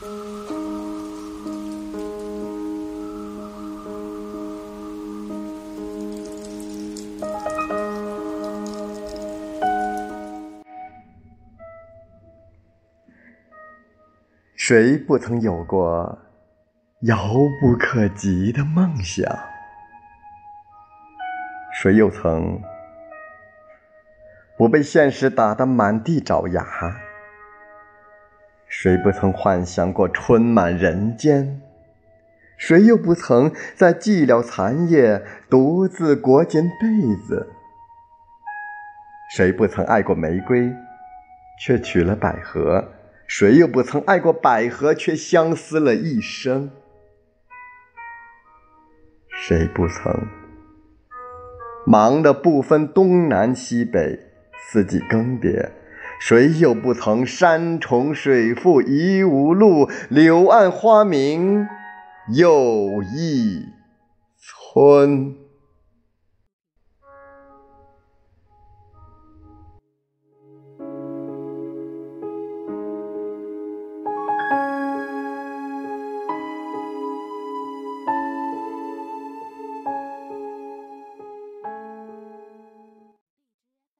[0.00, 0.08] 谁
[14.96, 16.18] 不曾有过
[17.02, 19.28] 遥不可及的梦想？
[21.74, 22.58] 谁又曾
[24.56, 27.09] 不被现实打得满地找牙？
[28.82, 31.60] 谁不曾幻想过春满人间？
[32.56, 37.46] 谁又不曾在寂寥残夜独自裹紧被子？
[39.36, 40.72] 谁不曾爱过玫瑰，
[41.60, 42.88] 却娶了百合？
[43.26, 46.70] 谁又不曾爱过百合，却相思了一生？
[49.28, 50.26] 谁不曾
[51.84, 54.18] 忙得不分东南西北，
[54.70, 55.68] 四季更迭？
[56.20, 61.66] 谁又不曾山重水复疑无路，柳暗花明
[62.28, 63.64] 又一
[64.38, 65.34] 村？